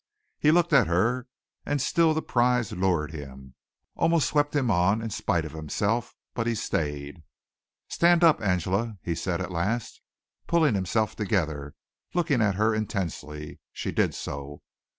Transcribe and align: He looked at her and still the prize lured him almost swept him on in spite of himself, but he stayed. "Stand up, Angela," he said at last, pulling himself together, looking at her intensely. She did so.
He 0.39 0.49
looked 0.49 0.73
at 0.73 0.87
her 0.87 1.27
and 1.63 1.79
still 1.79 2.15
the 2.15 2.23
prize 2.23 2.71
lured 2.71 3.11
him 3.11 3.53
almost 3.93 4.27
swept 4.27 4.55
him 4.55 4.71
on 4.71 4.99
in 4.99 5.11
spite 5.11 5.45
of 5.45 5.51
himself, 5.51 6.15
but 6.33 6.47
he 6.47 6.55
stayed. 6.55 7.21
"Stand 7.87 8.23
up, 8.23 8.41
Angela," 8.41 8.97
he 9.03 9.13
said 9.13 9.41
at 9.41 9.51
last, 9.51 10.01
pulling 10.47 10.73
himself 10.73 11.15
together, 11.15 11.75
looking 12.15 12.41
at 12.41 12.55
her 12.55 12.73
intensely. 12.73 13.59
She 13.73 13.91
did 13.91 14.15
so. 14.15 14.63